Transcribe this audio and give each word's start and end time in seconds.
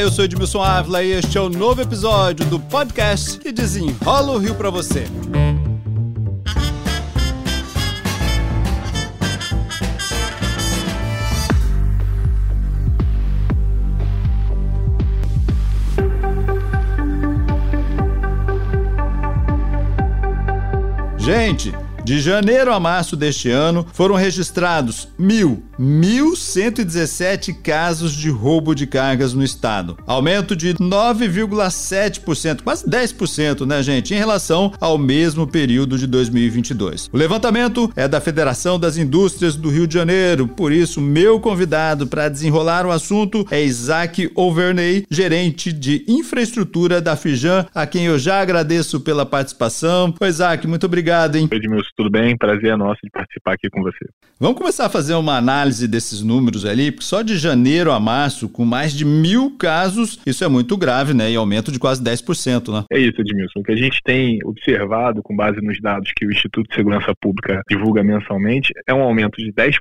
Eu 0.00 0.12
sou 0.12 0.24
Edmilson 0.24 0.62
Ávila 0.62 1.02
e 1.02 1.10
este 1.10 1.36
é 1.36 1.40
o 1.40 1.48
novo 1.48 1.82
episódio 1.82 2.46
do 2.46 2.60
podcast 2.60 3.36
que 3.36 3.50
desenrola 3.50 4.30
o 4.30 4.38
Rio 4.38 4.54
para 4.54 4.70
você. 4.70 5.04
Gente, 21.18 21.74
de 22.04 22.20
janeiro 22.20 22.72
a 22.72 22.78
março 22.78 23.16
deste 23.16 23.50
ano, 23.50 23.84
foram 23.92 24.14
registrados 24.14 25.08
mil, 25.18 25.67
1.117 25.78 27.54
casos 27.62 28.12
de 28.12 28.28
roubo 28.30 28.74
de 28.74 28.86
cargas 28.86 29.32
no 29.32 29.44
estado. 29.44 29.96
Aumento 30.06 30.56
de 30.56 30.74
9,7%, 30.74 32.62
quase 32.62 32.84
10%, 32.88 33.64
né, 33.64 33.82
gente, 33.82 34.12
em 34.12 34.18
relação 34.18 34.72
ao 34.80 34.98
mesmo 34.98 35.46
período 35.46 35.96
de 35.96 36.06
2022. 36.06 37.08
O 37.12 37.16
levantamento 37.16 37.90
é 37.94 38.08
da 38.08 38.20
Federação 38.20 38.78
das 38.78 38.96
Indústrias 38.96 39.54
do 39.54 39.70
Rio 39.70 39.86
de 39.86 39.94
Janeiro, 39.94 40.48
por 40.48 40.72
isso, 40.72 41.00
meu 41.00 41.38
convidado 41.38 42.06
para 42.06 42.28
desenrolar 42.28 42.84
o 42.84 42.90
assunto 42.90 43.46
é 43.50 43.62
Isaac 43.62 44.30
Overney, 44.34 45.06
gerente 45.10 45.72
de 45.72 46.04
infraestrutura 46.08 47.00
da 47.00 47.16
Fijan, 47.16 47.66
a 47.74 47.86
quem 47.86 48.06
eu 48.06 48.18
já 48.18 48.40
agradeço 48.40 49.00
pela 49.00 49.24
participação. 49.24 50.14
Oi, 50.20 50.28
Isaac, 50.28 50.66
muito 50.66 50.86
obrigado, 50.86 51.36
hein? 51.36 51.48
Edmilson, 51.50 51.90
tudo 51.96 52.10
bem? 52.10 52.36
Prazer 52.36 52.70
é 52.70 52.76
nosso 52.76 53.00
de 53.04 53.10
participar 53.10 53.54
aqui 53.54 53.70
com 53.70 53.82
você. 53.82 54.06
Vamos 54.40 54.58
começar 54.58 54.86
a 54.86 54.88
fazer 54.88 55.14
uma 55.14 55.36
análise 55.36 55.67
desses 55.88 56.22
números 56.22 56.64
ali, 56.64 56.90
porque 56.90 57.04
só 57.04 57.22
de 57.22 57.36
janeiro 57.36 57.92
a 57.92 58.00
março, 58.00 58.48
com 58.48 58.64
mais 58.64 58.92
de 58.92 59.04
mil 59.04 59.56
casos, 59.56 60.18
isso 60.26 60.44
é 60.44 60.48
muito 60.48 60.76
grave, 60.76 61.14
né? 61.14 61.30
E 61.30 61.36
aumento 61.36 61.70
de 61.70 61.78
quase 61.78 62.02
10%, 62.02 62.72
né? 62.72 62.84
É 62.90 62.98
isso, 62.98 63.20
Edmilson. 63.20 63.60
O 63.60 63.62
que 63.62 63.72
a 63.72 63.76
gente 63.76 64.00
tem 64.02 64.38
observado, 64.44 65.22
com 65.22 65.36
base 65.36 65.60
nos 65.60 65.80
dados 65.80 66.12
que 66.16 66.26
o 66.26 66.32
Instituto 66.32 66.68
de 66.68 66.74
Segurança 66.74 67.12
Pública 67.20 67.62
divulga 67.68 68.02
mensalmente, 68.02 68.72
é 68.86 68.94
um 68.94 69.02
aumento 69.02 69.36
de 69.36 69.52
10% 69.52 69.78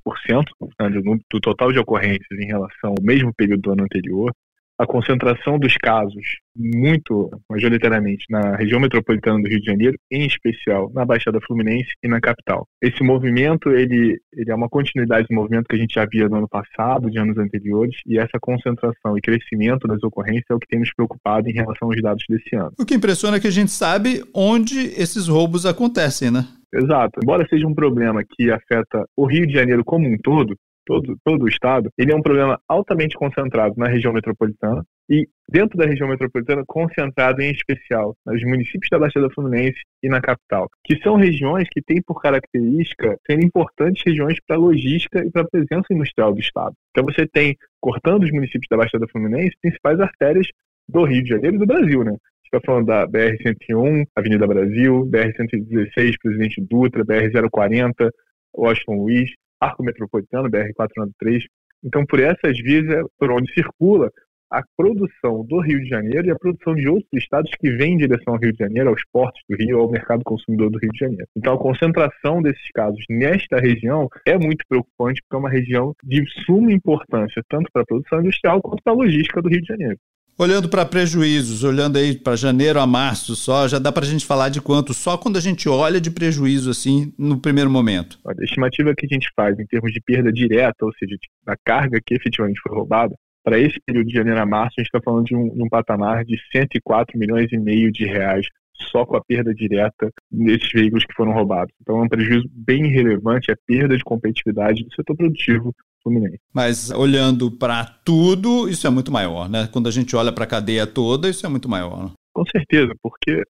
do 1.31 1.39
total 1.39 1.71
de 1.71 1.79
ocorrências 1.79 2.39
em 2.39 2.47
relação 2.47 2.91
ao 2.91 3.01
mesmo 3.01 3.31
período 3.35 3.61
do 3.61 3.71
ano 3.71 3.83
anterior 3.83 4.31
a 4.77 4.85
concentração 4.85 5.57
dos 5.57 5.75
casos, 5.75 6.23
muito 6.55 7.29
majoritariamente 7.49 8.25
na 8.29 8.55
região 8.55 8.79
metropolitana 8.79 9.41
do 9.41 9.47
Rio 9.47 9.59
de 9.59 9.65
Janeiro, 9.65 9.97
em 10.11 10.25
especial 10.25 10.91
na 10.93 11.03
Baixada 11.03 11.39
Fluminense 11.41 11.89
e 12.03 12.07
na 12.07 12.21
capital. 12.21 12.67
Esse 12.81 13.03
movimento 13.03 13.69
ele, 13.69 14.19
ele 14.33 14.51
é 14.51 14.55
uma 14.55 14.69
continuidade 14.69 15.27
do 15.29 15.35
movimento 15.35 15.67
que 15.67 15.75
a 15.75 15.79
gente 15.79 15.95
já 15.95 16.05
via 16.05 16.29
no 16.29 16.37
ano 16.37 16.47
passado, 16.47 17.09
de 17.09 17.17
anos 17.17 17.37
anteriores, 17.37 17.95
e 18.05 18.19
essa 18.19 18.39
concentração 18.39 19.17
e 19.17 19.21
crescimento 19.21 19.87
das 19.87 20.01
ocorrências 20.03 20.45
é 20.49 20.53
o 20.53 20.59
que 20.59 20.67
tem 20.67 20.79
nos 20.79 20.93
preocupado 20.93 21.49
em 21.49 21.53
relação 21.53 21.89
aos 21.89 22.01
dados 22.01 22.23
desse 22.29 22.55
ano. 22.55 22.71
O 22.79 22.85
que 22.85 22.95
impressiona 22.95 23.37
é 23.37 23.39
que 23.39 23.47
a 23.47 23.51
gente 23.51 23.71
sabe 23.71 24.23
onde 24.33 24.77
esses 24.77 25.27
roubos 25.27 25.65
acontecem, 25.65 26.29
né? 26.29 26.45
Exato. 26.73 27.19
Embora 27.23 27.47
seja 27.49 27.65
um 27.65 27.73
problema 27.73 28.23
que 28.23 28.51
afeta 28.51 29.05
o 29.15 29.25
Rio 29.25 29.47
de 29.47 29.53
Janeiro 29.53 29.83
como 29.85 30.07
um 30.07 30.17
todo, 30.17 30.55
todo, 30.87 31.17
todo 31.23 31.43
o 31.43 31.47
estado, 31.49 31.91
ele 31.97 32.13
é 32.13 32.15
um 32.15 32.21
problema 32.21 32.59
altamente 32.67 33.15
concentrado 33.15 33.75
na 33.77 33.87
região 33.87 34.13
metropolitana 34.13 34.83
e, 35.09 35.27
dentro 35.47 35.77
da 35.77 35.85
região 35.85 36.07
metropolitana, 36.07 36.63
concentrado 36.65 37.41
em 37.41 37.51
especial 37.51 38.15
nos 38.25 38.41
municípios 38.43 38.89
da 38.89 38.97
Baixada 38.97 39.29
Fluminense 39.29 39.79
e 40.01 40.07
na 40.07 40.21
capital, 40.21 40.69
que 40.83 40.97
são 41.03 41.15
regiões 41.15 41.67
que 41.69 41.81
têm 41.81 42.01
por 42.01 42.21
característica 42.21 43.17
ser 43.29 43.43
importantes 43.43 44.01
regiões 44.05 44.37
para 44.47 44.55
a 44.55 44.59
logística 44.59 45.23
e 45.23 45.29
para 45.29 45.41
a 45.41 45.47
presença 45.47 45.85
industrial 45.91 46.33
do 46.33 46.39
estado. 46.39 46.73
Então 46.91 47.03
você 47.03 47.27
tem, 47.27 47.55
cortando 47.81 48.23
os 48.23 48.31
municípios 48.31 48.67
da 48.71 48.77
Baixada 48.77 49.07
Fluminense, 49.11 49.57
principais 49.61 49.99
artérias 49.99 50.47
do 50.87 51.03
Rio 51.03 51.21
de 51.21 51.29
Janeiro 51.29 51.57
e 51.57 51.59
do 51.59 51.67
Brasil, 51.67 52.03
né? 52.03 52.15
está 52.45 52.61
falando 52.65 52.85
da 52.85 53.05
BR-101, 53.05 54.05
Avenida 54.15 54.47
Brasil, 54.47 55.05
BR-116, 55.05 56.13
Presidente 56.21 56.61
Dutra, 56.61 57.03
BR-040, 57.03 58.09
Washington 58.55 58.95
Luiz, 58.95 59.29
Arco 59.59 59.83
Metropolitano, 59.83 60.49
BR-493. 60.49 61.43
Então, 61.83 62.05
por 62.05 62.19
essas 62.19 62.57
vias 62.59 62.87
é 62.89 63.01
por 63.19 63.31
onde 63.31 63.51
circula 63.53 64.11
a 64.49 64.63
produção 64.77 65.45
do 65.45 65.59
Rio 65.59 65.81
de 65.81 65.89
Janeiro 65.89 66.27
e 66.27 66.31
a 66.31 66.35
produção 66.35 66.73
de 66.73 66.87
outros 66.87 67.11
estados 67.13 67.51
que 67.59 67.69
vêm 67.71 67.93
em 67.93 67.97
direção 67.97 68.33
ao 68.33 68.39
Rio 68.39 68.53
de 68.53 68.59
Janeiro, 68.59 68.89
aos 68.89 69.01
portos 69.11 69.41
do 69.49 69.57
Rio, 69.57 69.79
ao 69.79 69.91
mercado 69.91 70.23
consumidor 70.23 70.69
do 70.69 70.79
Rio 70.79 70.91
de 70.91 70.99
Janeiro. 70.99 71.27
Então, 71.35 71.53
a 71.53 71.59
concentração 71.59 72.41
desses 72.41 72.71
casos 72.73 73.03
nesta 73.09 73.57
região 73.59 74.07
é 74.25 74.37
muito 74.37 74.63
preocupante, 74.67 75.21
porque 75.21 75.35
é 75.35 75.39
uma 75.39 75.49
região 75.49 75.93
de 76.03 76.23
suma 76.45 76.71
importância, 76.71 77.43
tanto 77.49 77.69
para 77.71 77.81
a 77.81 77.85
produção 77.85 78.21
industrial 78.21 78.61
quanto 78.61 78.81
para 78.83 78.93
a 78.93 78.95
logística 78.95 79.41
do 79.41 79.49
Rio 79.49 79.61
de 79.61 79.67
Janeiro. 79.67 79.97
Olhando 80.39 80.69
para 80.69 80.85
prejuízos, 80.85 81.63
olhando 81.63 81.97
aí 81.97 82.15
para 82.15 82.35
janeiro 82.35 82.79
a 82.79 82.85
março 82.85 83.35
só, 83.35 83.67
já 83.67 83.79
dá 83.79 83.91
para 83.91 84.05
a 84.05 84.07
gente 84.07 84.23
falar 84.23 84.49
de 84.49 84.61
quanto 84.61 84.93
só 84.93 85.17
quando 85.17 85.35
a 85.35 85.39
gente 85.41 85.67
olha 85.67 85.99
de 85.99 86.11
prejuízo 86.11 86.69
assim 86.69 87.11
no 87.17 87.41
primeiro 87.41 87.71
momento? 87.71 88.19
A 88.23 88.43
estimativa 88.43 88.93
que 88.95 89.07
a 89.07 89.09
gente 89.11 89.31
faz 89.35 89.57
em 89.57 89.65
termos 89.65 89.91
de 89.91 89.99
perda 89.99 90.31
direta, 90.31 90.85
ou 90.85 90.93
seja, 90.93 91.17
da 91.43 91.55
carga 91.65 91.99
que 92.05 92.13
efetivamente 92.13 92.61
foi 92.61 92.75
roubada, 92.75 93.15
para 93.43 93.57
esse 93.57 93.79
período 93.83 94.09
de 94.09 94.13
janeiro 94.13 94.39
a 94.39 94.45
março, 94.45 94.75
a 94.77 94.81
gente 94.81 94.89
está 94.89 95.01
falando 95.03 95.25
de 95.25 95.35
um, 95.35 95.49
de 95.49 95.63
um 95.63 95.69
patamar 95.69 96.23
de 96.23 96.37
104 96.51 97.17
milhões 97.17 97.51
e 97.51 97.57
meio 97.57 97.91
de 97.91 98.05
reais 98.05 98.45
só 98.91 99.05
com 99.07 99.17
a 99.17 99.23
perda 99.23 99.55
direta 99.55 100.11
desses 100.31 100.69
veículos 100.71 101.03
que 101.03 101.15
foram 101.15 101.31
roubados. 101.31 101.73
Então 101.81 101.99
é 101.99 102.03
um 102.03 102.09
prejuízo 102.09 102.47
bem 102.51 102.87
relevante, 102.87 103.49
é 103.49 103.55
perda 103.65 103.97
de 103.97 104.03
competitividade 104.03 104.83
do 104.83 104.93
setor 104.93 105.15
produtivo 105.15 105.73
Fluminense. 106.07 106.39
Mas 106.53 106.89
olhando 106.91 107.51
para 107.51 107.83
tudo, 108.05 108.69
isso 108.69 108.87
é 108.87 108.89
muito 108.89 109.11
maior, 109.11 109.49
né? 109.49 109.67
Quando 109.71 109.87
a 109.87 109.91
gente 109.91 110.15
olha 110.15 110.31
para 110.31 110.45
a 110.45 110.47
cadeia 110.47 110.87
toda, 110.87 111.29
isso 111.29 111.45
é 111.45 111.49
muito 111.49 111.67
maior. 111.67 112.05
Né? 112.05 112.11
Com 112.33 112.45
certeza, 112.45 112.93
porque 113.01 113.43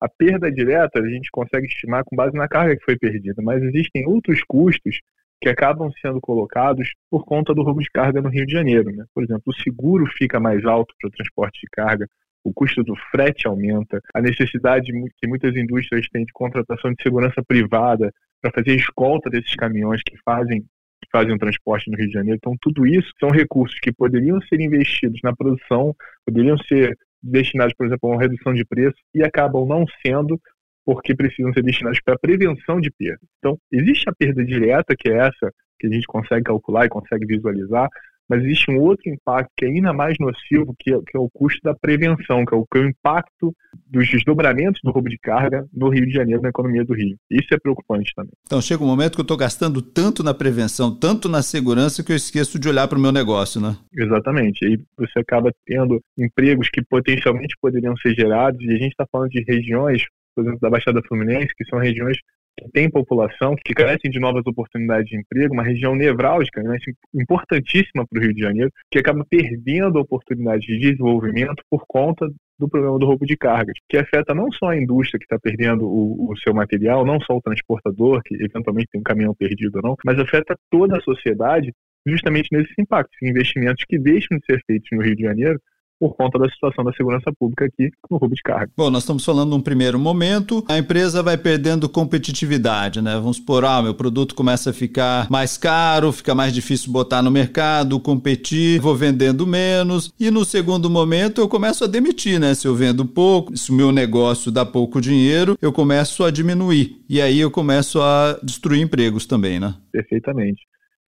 a 0.00 0.08
perda 0.08 0.50
direta 0.50 0.98
a 0.98 1.08
gente 1.08 1.30
consegue 1.30 1.66
estimar 1.66 2.02
com 2.04 2.16
base 2.16 2.36
na 2.36 2.48
carga 2.48 2.76
que 2.76 2.84
foi 2.84 2.98
perdida, 2.98 3.40
mas 3.42 3.62
existem 3.62 4.06
outros 4.06 4.40
custos 4.48 4.98
que 5.40 5.48
acabam 5.48 5.90
sendo 6.02 6.20
colocados 6.20 6.90
por 7.10 7.24
conta 7.24 7.54
do 7.54 7.62
roubo 7.62 7.80
de 7.80 7.90
carga 7.90 8.20
no 8.20 8.28
Rio 8.28 8.46
de 8.46 8.52
Janeiro. 8.52 8.90
Né? 8.90 9.04
Por 9.14 9.22
exemplo, 9.22 9.44
o 9.46 9.54
seguro 9.54 10.06
fica 10.06 10.40
mais 10.40 10.64
alto 10.64 10.94
para 11.00 11.08
o 11.08 11.12
transporte 11.12 11.60
de 11.60 11.68
carga, 11.70 12.06
o 12.42 12.52
custo 12.52 12.82
do 12.82 12.94
frete 13.10 13.46
aumenta, 13.46 14.00
a 14.14 14.20
necessidade 14.20 14.92
que 15.18 15.26
muitas 15.28 15.54
indústrias 15.54 16.08
têm 16.10 16.24
de 16.24 16.32
contratação 16.32 16.92
de 16.92 17.02
segurança 17.02 17.42
privada 17.46 18.12
para 18.40 18.50
fazer 18.52 18.74
escolta 18.74 19.28
desses 19.28 19.54
caminhões 19.54 20.02
que 20.02 20.16
fazem 20.24 20.64
fazem 21.10 21.34
o 21.34 21.38
transporte 21.38 21.90
no 21.90 21.96
Rio 21.96 22.06
de 22.06 22.12
Janeiro. 22.12 22.36
Então, 22.36 22.56
tudo 22.60 22.86
isso 22.86 23.10
são 23.18 23.30
recursos 23.30 23.78
que 23.80 23.92
poderiam 23.92 24.40
ser 24.42 24.60
investidos 24.60 25.20
na 25.22 25.34
produção, 25.34 25.94
poderiam 26.26 26.56
ser 26.58 26.96
destinados, 27.22 27.74
por 27.74 27.86
exemplo, 27.86 28.08
a 28.08 28.12
uma 28.14 28.22
redução 28.22 28.54
de 28.54 28.64
preço 28.64 28.96
e 29.14 29.22
acabam 29.22 29.66
não 29.66 29.84
sendo 30.04 30.40
porque 30.84 31.14
precisam 31.14 31.52
ser 31.52 31.62
destinados 31.62 32.00
para 32.04 32.14
a 32.14 32.18
prevenção 32.18 32.80
de 32.80 32.90
perda. 32.90 33.20
Então, 33.38 33.58
existe 33.70 34.08
a 34.08 34.14
perda 34.14 34.44
direta, 34.44 34.94
que 34.98 35.10
é 35.10 35.18
essa 35.18 35.52
que 35.78 35.86
a 35.86 35.90
gente 35.90 36.06
consegue 36.06 36.44
calcular 36.44 36.86
e 36.86 36.90
consegue 36.90 37.26
visualizar, 37.26 37.88
mas 38.30 38.44
existe 38.44 38.70
um 38.70 38.78
outro 38.78 39.10
impacto 39.10 39.50
que 39.56 39.64
é 39.64 39.68
ainda 39.68 39.92
mais 39.92 40.16
nocivo, 40.20 40.72
que 40.78 40.94
é, 40.94 40.98
que 41.04 41.16
é 41.16 41.18
o 41.18 41.28
custo 41.28 41.58
da 41.64 41.74
prevenção, 41.74 42.44
que 42.44 42.54
é 42.54 42.56
o, 42.56 42.64
que 42.64 42.78
é 42.78 42.82
o, 42.82 42.88
impacto 42.88 43.52
dos 43.88 44.08
desdobramentos 44.08 44.80
do 44.84 44.92
roubo 44.92 45.08
de 45.08 45.18
carga 45.18 45.66
no 45.72 45.88
Rio 45.88 46.06
de 46.06 46.12
Janeiro, 46.12 46.40
na 46.40 46.50
economia 46.50 46.84
do 46.84 46.94
Rio. 46.94 47.16
Isso 47.28 47.52
é 47.52 47.58
preocupante 47.58 48.12
também. 48.14 48.30
Então 48.46 48.62
chega 48.62 48.84
um 48.84 48.86
momento 48.86 49.14
que 49.14 49.20
eu 49.20 49.24
estou 49.24 49.36
gastando 49.36 49.82
tanto 49.82 50.22
na 50.22 50.32
prevenção, 50.32 50.96
tanto 50.96 51.28
na 51.28 51.42
segurança, 51.42 52.04
que 52.04 52.12
eu 52.12 52.16
esqueço 52.16 52.56
de 52.56 52.68
olhar 52.68 52.86
para 52.86 52.98
o 52.98 53.00
meu 53.00 53.10
negócio, 53.10 53.60
né? 53.60 53.76
Exatamente. 53.92 54.64
E 54.64 54.78
você 54.96 55.18
acaba 55.18 55.50
tendo 55.66 56.00
empregos 56.16 56.68
que 56.68 56.82
potencialmente 56.88 57.56
poderiam 57.60 57.96
ser 57.96 58.14
gerados, 58.14 58.62
e 58.62 58.70
a 58.70 58.76
gente 58.76 58.92
está 58.92 59.06
falando 59.10 59.30
de 59.30 59.42
regiões, 59.42 60.04
por 60.36 60.42
exemplo, 60.42 60.60
da 60.60 60.70
Baixada 60.70 61.02
Fluminense, 61.08 61.52
que 61.56 61.64
são 61.64 61.80
regiões 61.80 62.16
que 62.60 62.70
tem 62.70 62.90
população, 62.90 63.54
que 63.64 63.74
carecem 63.74 64.10
de 64.10 64.20
novas 64.20 64.42
oportunidades 64.46 65.08
de 65.08 65.16
emprego, 65.16 65.54
uma 65.54 65.62
região 65.62 65.94
nevrálgica, 65.94 66.62
né, 66.62 66.76
importantíssima 67.14 68.06
para 68.06 68.18
o 68.18 68.22
Rio 68.22 68.34
de 68.34 68.40
Janeiro, 68.40 68.70
que 68.90 68.98
acaba 68.98 69.24
perdendo 69.28 69.98
oportunidades 69.98 70.66
de 70.66 70.78
desenvolvimento 70.78 71.62
por 71.70 71.84
conta 71.86 72.28
do 72.58 72.68
problema 72.68 72.98
do 72.98 73.06
roubo 73.06 73.24
de 73.24 73.36
cargas, 73.36 73.74
que 73.88 73.96
afeta 73.96 74.34
não 74.34 74.52
só 74.52 74.68
a 74.68 74.76
indústria 74.76 75.18
que 75.18 75.24
está 75.24 75.38
perdendo 75.38 75.86
o, 75.86 76.30
o, 76.30 76.36
seu 76.36 76.52
material, 76.52 77.06
não 77.06 77.18
só 77.20 77.34
o 77.34 77.40
transportador, 77.40 78.20
que 78.22 78.34
eventualmente 78.34 78.88
tem 78.92 79.00
um 79.00 79.04
caminhão 79.04 79.34
perdido 79.34 79.76
ou 79.76 79.82
não, 79.82 79.96
mas 80.04 80.18
afeta 80.18 80.54
toda 80.70 80.98
a 80.98 81.00
sociedade 81.00 81.72
justamente 82.06 82.48
nesses 82.52 82.74
impactos, 82.78 83.16
investimentos 83.22 83.84
que 83.88 83.98
deixam 83.98 84.38
de 84.38 84.44
ser 84.44 84.62
feitos 84.66 84.88
no 84.92 85.02
Rio 85.02 85.16
de 85.16 85.22
Janeiro 85.22 85.58
por 86.00 86.16
conta 86.16 86.38
da 86.38 86.48
situação 86.48 86.82
da 86.82 86.92
segurança 86.94 87.30
pública 87.38 87.66
aqui 87.66 87.90
no 88.10 88.16
roubo 88.16 88.34
de 88.34 88.42
carga. 88.42 88.72
Bom, 88.74 88.88
nós 88.88 89.02
estamos 89.02 89.22
falando 89.22 89.50
num 89.50 89.60
primeiro 89.60 89.98
momento, 89.98 90.64
a 90.66 90.78
empresa 90.78 91.22
vai 91.22 91.36
perdendo 91.36 91.90
competitividade, 91.90 93.02
né? 93.02 93.14
Vamos 93.16 93.36
supor, 93.36 93.66
ah, 93.66 93.82
meu 93.82 93.92
produto 93.92 94.34
começa 94.34 94.70
a 94.70 94.72
ficar 94.72 95.30
mais 95.30 95.58
caro, 95.58 96.10
fica 96.10 96.34
mais 96.34 96.54
difícil 96.54 96.90
botar 96.90 97.20
no 97.20 97.30
mercado, 97.30 98.00
competir, 98.00 98.80
vou 98.80 98.96
vendendo 98.96 99.46
menos. 99.46 100.10
E 100.18 100.30
no 100.30 100.42
segundo 100.42 100.88
momento 100.88 101.42
eu 101.42 101.48
começo 101.48 101.84
a 101.84 101.86
demitir, 101.86 102.40
né? 102.40 102.54
Se 102.54 102.66
eu 102.66 102.74
vendo 102.74 103.04
pouco, 103.04 103.54
se 103.54 103.70
o 103.70 103.74
meu 103.74 103.92
negócio 103.92 104.50
dá 104.50 104.64
pouco 104.64 105.02
dinheiro, 105.02 105.58
eu 105.60 105.70
começo 105.70 106.24
a 106.24 106.30
diminuir. 106.30 107.02
E 107.10 107.20
aí 107.20 107.38
eu 107.38 107.50
começo 107.50 108.00
a 108.00 108.38
destruir 108.42 108.80
empregos 108.80 109.26
também, 109.26 109.60
né? 109.60 109.74
Perfeitamente. 109.92 110.62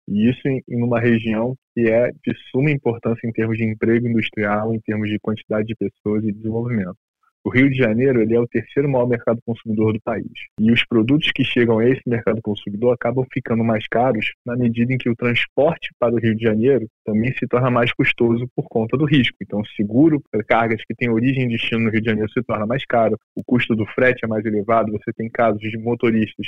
E 0.07 0.29
isso 0.29 0.47
em, 0.47 0.61
uma 0.69 0.99
região 0.99 1.55
que 1.73 1.89
é 1.89 2.11
de 2.11 2.35
suma 2.51 2.71
importância 2.71 3.27
em 3.27 3.31
termos 3.31 3.57
de 3.57 3.65
emprego 3.65 4.07
industrial, 4.07 4.73
em 4.73 4.79
termos 4.79 5.09
de 5.09 5.19
quantidade 5.19 5.67
de 5.67 5.75
pessoas 5.75 6.23
e 6.23 6.31
desenvolvimento. 6.31 6.97
O 7.45 7.49
Rio 7.49 7.69
de 7.69 7.75
Janeiro 7.75 8.21
ele 8.21 8.33
é 8.33 8.39
o 8.39 8.47
terceiro 8.47 8.89
maior 8.89 9.05
mercado 9.05 9.41
consumidor 9.45 9.91
do 9.91 9.99
país. 10.01 10.31
E 10.57 10.71
os 10.71 10.85
produtos 10.85 11.29
que 11.29 11.43
chegam 11.43 11.77
a 11.77 11.85
esse 11.85 12.01
mercado 12.07 12.41
consumidor 12.41 12.93
acabam 12.93 13.25
ficando 13.33 13.65
mais 13.65 13.85
caros 13.85 14.31
na 14.45 14.55
medida 14.55 14.93
em 14.93 14.97
que 14.97 15.09
o 15.09 15.15
transporte 15.15 15.89
para 15.99 16.15
o 16.15 16.19
Rio 16.19 16.33
de 16.33 16.41
Janeiro 16.41 16.87
também 17.05 17.33
se 17.33 17.45
torna 17.45 17.69
mais 17.69 17.91
custoso 17.91 18.47
por 18.55 18.69
conta 18.69 18.95
do 18.95 19.03
risco. 19.03 19.35
Então, 19.41 19.59
o 19.59 19.67
seguro 19.75 20.21
para 20.31 20.41
cargas 20.41 20.81
que 20.87 20.95
têm 20.95 21.09
origem 21.09 21.43
e 21.43 21.49
destino 21.49 21.81
no 21.81 21.89
Rio 21.89 21.99
de 21.99 22.09
Janeiro 22.09 22.31
se 22.31 22.41
torna 22.43 22.65
mais 22.65 22.85
caro, 22.85 23.19
o 23.35 23.43
custo 23.43 23.75
do 23.75 23.85
frete 23.87 24.23
é 24.23 24.27
mais 24.27 24.45
elevado, 24.45 24.93
você 24.93 25.11
tem 25.11 25.29
casos 25.29 25.59
de 25.59 25.77
motoristas 25.77 26.47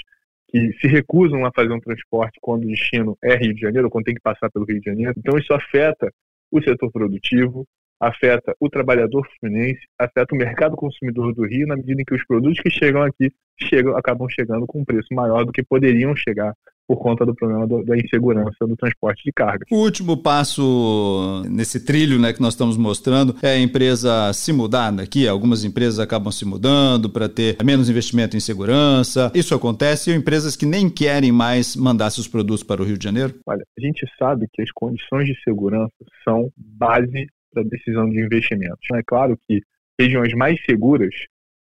que 0.56 0.72
se 0.80 0.88
recusam 0.88 1.46
a 1.46 1.52
fazer 1.52 1.74
um 1.74 1.82
transporte 1.82 2.40
quando 2.42 2.64
o 2.64 2.68
destino 2.68 3.18
é 3.22 3.36
Rio 3.36 3.54
de 3.54 3.60
Janeiro, 3.60 3.90
quando 3.90 4.06
tem 4.06 4.16
que 4.16 4.22
passar 4.22 4.50
pelo 4.50 4.64
Rio 4.64 4.80
de 4.80 4.90
Janeiro. 4.90 5.14
Então, 5.18 5.38
isso 5.38 5.54
afeta 5.54 6.10
o 6.50 6.62
setor 6.62 6.90
produtivo, 6.94 7.68
afeta 8.00 8.56
o 8.58 8.70
trabalhador 8.70 9.28
fluminense, 9.38 9.82
afeta 10.00 10.34
o 10.34 10.38
mercado 10.38 10.78
consumidor 10.78 11.34
do 11.34 11.46
Rio, 11.46 11.68
na 11.68 11.76
medida 11.76 12.02
em 12.02 12.06
que 12.06 12.16
os 12.16 12.26
produtos 12.26 12.62
que 12.62 12.70
chegam 12.70 13.02
aqui 13.02 13.34
chegam, 13.64 13.98
acabam 13.98 14.30
chegando 14.30 14.66
com 14.66 14.80
um 14.80 14.86
preço 14.86 15.10
maior 15.12 15.44
do 15.44 15.52
que 15.52 15.62
poderiam 15.62 16.16
chegar 16.16 16.54
por 16.88 16.98
conta 16.98 17.26
do 17.26 17.34
problema 17.34 17.68
do, 17.68 17.84
da 17.84 17.98
insegurança 17.98 18.66
do 18.68 18.76
transporte 18.76 19.24
de 19.26 19.32
carga. 19.32 19.66
O 19.72 19.78
último 19.78 20.18
passo 20.18 21.44
nesse 21.50 21.84
trilho 21.84 22.20
né, 22.20 22.32
que 22.34 22.42
nós 22.42 22.54
estamos 22.54 22.78
mostrando 22.78 23.36
é 23.42 23.50
a 23.50 23.60
empresa 23.60 24.32
se 24.34 24.54
mudar 24.54 24.92
daqui. 24.92 25.28
Algumas 25.28 25.64
empresas 25.64 26.00
acabam 26.00 26.32
se 26.32 26.46
mudando 26.46 27.10
para 27.10 27.28
ter 27.28 27.58
menos 27.64 27.90
investimento 27.90 28.38
em 28.38 28.40
segurança. 28.40 29.32
Isso 29.34 29.56
acontece 29.56 30.12
em 30.12 30.16
empresas 30.16 30.56
que 30.56 30.66
nem 30.66 30.90
querem 30.90 31.32
mais 31.32 31.76
mandar 31.76 32.10
seus 32.10 32.28
produtos 32.28 32.64
para 32.64 32.82
o 32.82 32.86
Rio 32.86 32.98
de 32.98 33.04
Janeiro? 33.04 33.34
Olha, 33.46 33.64
a 33.78 33.82
gente 33.82 34.06
sabe 34.18 34.48
que 34.54 34.62
as 34.62 34.72
condições 34.72 35.26
de 35.26 35.36
segurança 35.44 35.94
são 36.24 36.50
base 36.58 37.28
da 37.54 37.64
decisão 37.64 38.10
de 38.10 38.20
investimentos. 38.20 38.86
É 38.94 39.02
claro 39.06 39.38
que 39.48 39.62
regiões 40.00 40.34
mais 40.34 40.60
seguras 40.66 41.16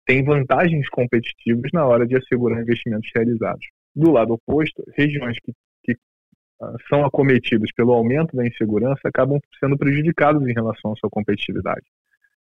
têm 0.05 0.23
vantagens 0.23 0.89
competitivas 0.89 1.71
na 1.73 1.85
hora 1.85 2.07
de 2.07 2.17
assegurar 2.17 2.61
investimentos 2.61 3.11
realizados. 3.15 3.67
Do 3.97 4.13
lado 4.13 4.35
oposto, 4.35 4.85
regiões 4.95 5.39
que, 5.43 5.53
que 5.83 5.93
uh, 6.61 6.77
são 6.89 7.05
acometidas 7.05 7.73
pelo 7.73 7.93
aumento 7.93 8.37
da 8.37 8.47
insegurança 8.47 9.01
acabam 9.07 9.41
sendo 9.59 9.79
prejudicadas 9.79 10.47
em 10.47 10.53
relação 10.53 10.93
à 10.93 10.97
sua 10.97 11.09
competitividade. 11.11 11.87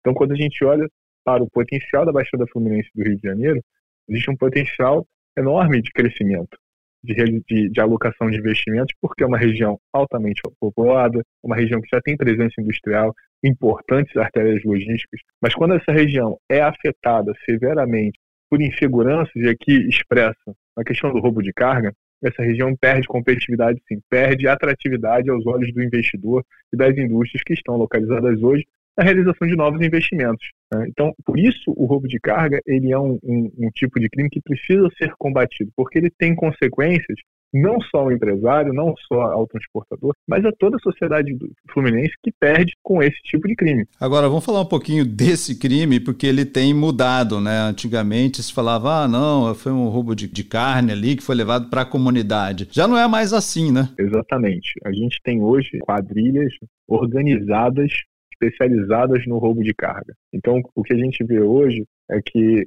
Então, 0.00 0.12
quando 0.12 0.32
a 0.32 0.36
gente 0.36 0.62
olha 0.64 0.86
para 1.24 1.42
o 1.42 1.50
potencial 1.50 2.04
da 2.04 2.12
Baixada 2.12 2.46
Fluminense 2.52 2.90
do 2.94 3.02
Rio 3.02 3.16
de 3.16 3.22
Janeiro, 3.26 3.62
existe 4.08 4.30
um 4.30 4.36
potencial 4.36 5.06
enorme 5.36 5.80
de 5.80 5.90
crescimento 5.90 6.58
de, 7.02 7.14
de, 7.46 7.68
de, 7.70 7.80
alocação 7.80 8.30
de 8.30 8.38
investimentos, 8.38 8.94
porque 9.00 9.22
é 9.22 9.26
uma 9.26 9.38
região 9.38 9.78
altamente 9.92 10.42
povoada, 10.60 11.22
uma 11.42 11.56
região 11.56 11.80
que 11.80 11.88
já 11.92 12.00
tem 12.00 12.16
presença 12.16 12.60
industrial, 12.60 13.14
importantes 13.42 14.16
artérias 14.16 14.62
logísticas, 14.64 15.20
mas 15.40 15.54
quando 15.54 15.74
essa 15.74 15.92
região 15.92 16.36
é 16.50 16.60
afetada 16.60 17.32
severamente 17.44 18.18
por 18.50 18.60
inseguranças, 18.60 19.34
e 19.36 19.48
aqui 19.48 19.88
expressa 19.88 20.54
a 20.76 20.84
questão 20.84 21.12
do 21.12 21.20
roubo 21.20 21.42
de 21.42 21.52
carga, 21.52 21.92
essa 22.22 22.42
região 22.42 22.74
perde 22.76 23.06
competitividade, 23.06 23.80
sim, 23.86 24.00
perde 24.10 24.48
atratividade 24.48 25.30
aos 25.30 25.46
olhos 25.46 25.72
do 25.72 25.82
investidor 25.82 26.44
e 26.72 26.76
das 26.76 26.96
indústrias 26.96 27.42
que 27.44 27.52
estão 27.52 27.76
localizadas 27.76 28.42
hoje 28.42 28.66
na 28.96 29.04
realização 29.04 29.46
de 29.46 29.54
novos 29.54 29.80
investimentos. 29.80 30.44
Né? 30.72 30.86
Então, 30.88 31.14
por 31.24 31.38
isso, 31.38 31.72
o 31.76 31.84
roubo 31.86 32.08
de 32.08 32.18
carga 32.18 32.60
ele 32.66 32.90
é 32.90 32.98
um, 32.98 33.18
um, 33.22 33.52
um 33.58 33.70
tipo 33.70 34.00
de 34.00 34.08
crime 34.08 34.28
que 34.28 34.40
precisa 34.40 34.88
ser 34.98 35.12
combatido, 35.16 35.70
porque 35.76 35.98
ele 35.98 36.10
tem 36.10 36.34
consequências 36.34 37.20
não 37.52 37.80
só 37.80 37.98
ao 37.98 38.12
empresário, 38.12 38.72
não 38.72 38.94
só 39.06 39.22
ao 39.22 39.46
transportador, 39.46 40.14
mas 40.26 40.44
a 40.44 40.52
toda 40.52 40.76
a 40.76 40.80
sociedade 40.80 41.36
fluminense 41.72 42.12
que 42.22 42.32
perde 42.32 42.72
com 42.82 43.02
esse 43.02 43.20
tipo 43.22 43.48
de 43.48 43.54
crime. 43.54 43.86
Agora, 44.00 44.28
vamos 44.28 44.44
falar 44.44 44.60
um 44.60 44.68
pouquinho 44.68 45.04
desse 45.04 45.58
crime, 45.58 46.00
porque 46.00 46.26
ele 46.26 46.44
tem 46.44 46.74
mudado, 46.74 47.40
né? 47.40 47.60
Antigamente 47.60 48.42
se 48.42 48.52
falava, 48.52 49.04
ah, 49.04 49.08
não, 49.08 49.54
foi 49.54 49.72
um 49.72 49.88
roubo 49.88 50.14
de, 50.14 50.28
de 50.28 50.44
carne 50.44 50.92
ali 50.92 51.16
que 51.16 51.22
foi 51.22 51.34
levado 51.34 51.70
para 51.70 51.82
a 51.82 51.86
comunidade. 51.86 52.68
Já 52.70 52.86
não 52.86 52.98
é 52.98 53.06
mais 53.08 53.32
assim, 53.32 53.72
né? 53.72 53.88
Exatamente. 53.98 54.74
A 54.84 54.92
gente 54.92 55.20
tem 55.22 55.42
hoje 55.42 55.78
quadrilhas 55.80 56.52
organizadas 56.86 57.92
especializadas 58.32 59.26
no 59.26 59.38
roubo 59.38 59.62
de 59.62 59.74
carga. 59.74 60.14
Então, 60.32 60.60
o 60.74 60.82
que 60.82 60.94
a 60.94 60.96
gente 60.96 61.24
vê 61.24 61.40
hoje 61.40 61.84
é 62.10 62.20
que 62.22 62.66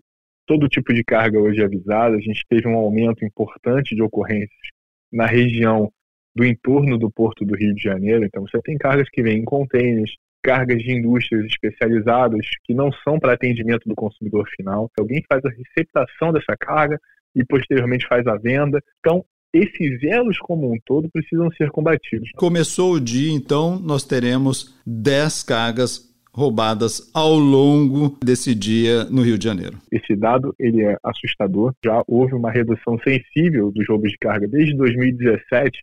todo 0.52 0.68
tipo 0.68 0.94
de 0.94 1.02
carga 1.02 1.40
hoje 1.40 1.62
é 1.62 1.64
avisada, 1.64 2.18
a 2.18 2.20
gente 2.20 2.44
teve 2.50 2.68
um 2.68 2.76
aumento 2.76 3.24
importante 3.24 3.96
de 3.96 4.04
ocorrências 4.04 4.52
na 5.10 5.26
região 5.26 5.90
do 6.36 6.44
entorno 6.44 6.98
do 6.98 7.10
Porto 7.10 7.46
do 7.46 7.56
Rio 7.56 7.74
de 7.74 7.82
Janeiro. 7.82 8.26
Então, 8.26 8.46
você 8.46 8.62
tem 8.62 8.78
cargas 8.78 9.08
que 9.10 9.24
vêm 9.24 9.40
em 9.40 9.46
contêineres, 9.46 10.12
cargas 10.44 10.84
de 10.84 10.92
indústrias 10.92 11.46
especializadas 11.46 12.46
que 12.66 12.74
não 12.74 12.92
são 12.92 13.18
para 13.18 13.32
atendimento 13.32 13.88
do 13.88 13.96
consumidor 13.96 14.46
final. 14.54 14.92
Alguém 15.00 15.24
faz 15.26 15.42
a 15.46 15.50
receptação 15.50 16.34
dessa 16.34 16.58
carga 16.60 17.00
e 17.34 17.46
posteriormente 17.46 18.06
faz 18.06 18.28
a 18.28 18.36
venda. 18.36 18.84
Então, 19.00 19.24
esses 19.54 20.04
elos 20.04 20.38
como 20.38 20.70
um 20.70 20.78
todo 20.86 21.10
precisam 21.14 21.50
ser 21.52 21.72
combatidos. 21.72 22.30
Começou 22.36 22.96
o 22.96 23.00
dia, 23.00 23.32
então, 23.32 23.80
nós 23.80 24.04
teremos 24.04 24.78
10 24.86 25.44
cargas 25.44 26.11
roubadas 26.34 27.12
ao 27.14 27.34
longo 27.36 28.18
desse 28.24 28.56
dia 28.56 29.06
no 29.06 29.22
Rio 29.22 29.38
de 29.38 29.44
Janeiro. 29.44 29.78
Esse 29.92 30.16
dado 30.16 30.54
ele 30.60 30.84
é 30.84 30.98
assustador. 31.04 31.74
Já 31.84 32.04
houve 32.08 32.34
uma 32.34 32.52
redução 32.52 32.98
sensível 33.00 33.72
dos 33.72 33.88
roubos 33.88 34.12
de 34.12 34.18
carga 34.18 34.48
desde 34.48 34.76
2017. 34.76 35.80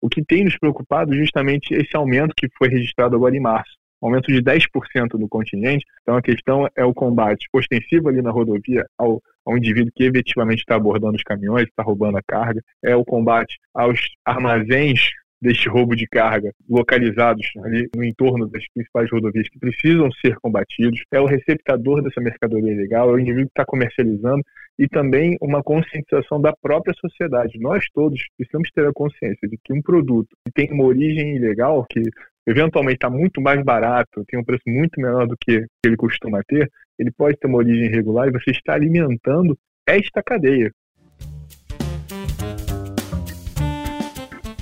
O 0.00 0.08
que 0.08 0.24
tem 0.24 0.44
nos 0.44 0.56
preocupado 0.56 1.12
justamente 1.14 1.74
esse 1.74 1.96
aumento 1.96 2.34
que 2.36 2.48
foi 2.56 2.68
registrado 2.68 3.16
agora 3.16 3.36
em 3.36 3.40
março 3.40 3.78
aumento 4.00 4.32
de 4.32 4.40
10% 4.40 5.14
no 5.14 5.28
continente. 5.28 5.84
Então 6.02 6.16
a 6.16 6.22
questão 6.22 6.68
é 6.76 6.84
o 6.84 6.94
combate 6.94 7.48
ostensivo 7.52 8.08
ali 8.08 8.22
na 8.22 8.30
rodovia 8.30 8.86
ao, 8.96 9.20
ao 9.44 9.56
indivíduo 9.56 9.92
que 9.94 10.04
efetivamente 10.04 10.60
está 10.60 10.76
abordando 10.76 11.16
os 11.16 11.22
caminhões, 11.22 11.64
está 11.64 11.82
roubando 11.82 12.16
a 12.16 12.22
carga, 12.22 12.62
é 12.82 12.94
o 12.94 13.04
combate 13.04 13.58
aos 13.74 14.00
armazéns 14.24 15.10
deste 15.40 15.68
roubo 15.68 15.94
de 15.94 16.06
carga 16.06 16.52
localizados 16.68 17.46
ali 17.64 17.88
no 17.94 18.04
entorno 18.04 18.48
das 18.48 18.64
principais 18.74 19.10
rodovias 19.10 19.48
que 19.48 19.58
precisam 19.58 20.10
ser 20.12 20.36
combatidos, 20.36 21.02
é 21.12 21.20
o 21.20 21.26
receptador 21.26 22.02
dessa 22.02 22.20
mercadoria 22.20 22.72
ilegal, 22.72 23.10
é 23.10 23.12
o 23.14 23.18
indivíduo 23.18 23.46
que 23.46 23.52
está 23.52 23.64
comercializando 23.64 24.42
e 24.78 24.88
também 24.88 25.36
uma 25.40 25.62
conscientização 25.62 26.40
da 26.40 26.52
própria 26.60 26.94
sociedade. 26.94 27.58
Nós 27.58 27.84
todos 27.92 28.20
precisamos 28.36 28.70
ter 28.70 28.86
a 28.86 28.92
consciência 28.92 29.48
de 29.48 29.58
que 29.62 29.72
um 29.72 29.82
produto 29.82 30.28
que 30.46 30.52
tem 30.52 30.72
uma 30.72 30.84
origem 30.84 31.36
ilegal, 31.36 31.84
que 31.90 32.02
eventualmente 32.46 32.96
está 32.96 33.10
muito 33.10 33.40
mais 33.40 33.62
barato, 33.62 34.24
tem 34.26 34.38
um 34.38 34.44
preço 34.44 34.62
muito 34.66 35.00
menor 35.00 35.26
do 35.26 35.36
que 35.38 35.66
ele 35.84 35.96
costuma 35.96 36.40
ter, 36.46 36.70
ele 36.98 37.10
pode 37.10 37.36
ter 37.36 37.46
uma 37.46 37.58
origem 37.58 37.86
irregular 37.86 38.28
e 38.28 38.32
você 38.32 38.50
está 38.50 38.74
alimentando 38.74 39.56
esta 39.86 40.22
cadeia. 40.22 40.70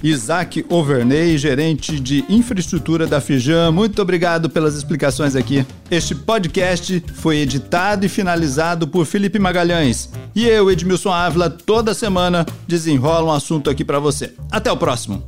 Isaac 0.06 0.64
Overney, 0.68 1.36
gerente 1.36 1.98
de 1.98 2.24
infraestrutura 2.28 3.06
da 3.06 3.20
Fijan. 3.20 3.72
Muito 3.72 4.00
obrigado 4.00 4.48
pelas 4.48 4.76
explicações 4.76 5.34
aqui. 5.34 5.66
Este 5.90 6.14
podcast 6.14 7.02
foi 7.14 7.38
editado 7.38 8.06
e 8.06 8.08
finalizado 8.08 8.86
por 8.86 9.04
Felipe 9.04 9.38
Magalhães. 9.38 10.10
E 10.34 10.46
eu, 10.46 10.70
Edmilson 10.70 11.10
Ávila, 11.10 11.50
toda 11.50 11.92
semana 11.94 12.46
desenrola 12.68 13.32
um 13.32 13.34
assunto 13.34 13.68
aqui 13.68 13.84
para 13.84 13.98
você. 13.98 14.32
Até 14.50 14.70
o 14.70 14.76
próximo. 14.76 15.24